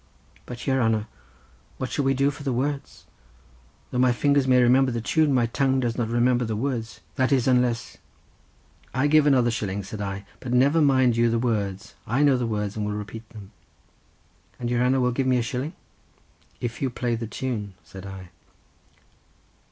[0.47, 1.05] "But, your hanner,
[1.77, 3.05] what shall we do for the words?
[3.91, 7.47] Though my fingers may remember the tune, my tongue does not remember the words—that is
[7.47, 7.97] unless..."
[8.95, 12.47] "I give another shilling," said I; "but never mind you the words; I know the
[12.47, 13.51] words, and will repeat them."
[14.59, 15.73] "And your hanner will give me a shilling?"
[16.59, 18.29] "If you play the tune," said I.